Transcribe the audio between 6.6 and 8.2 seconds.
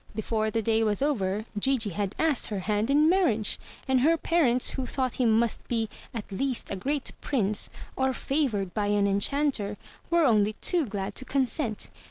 a great prince, or